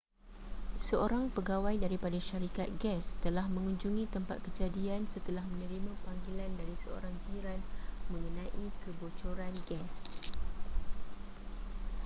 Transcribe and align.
seorang 0.87 1.25
pegawai 1.35 1.75
daripada 1.83 2.17
syarikat 2.29 2.65
gas 2.83 3.05
telah 3.25 3.45
mengunjungi 3.55 4.05
tempat 4.15 4.37
kejadian 4.49 5.01
setelah 5.13 5.45
menerima 5.51 5.91
panggilan 6.05 6.49
dari 6.59 6.73
seorang 6.83 7.13
jiran 7.29 7.59
mengenai 8.11 8.67
kebocoran 8.83 9.53
gas 9.69 9.95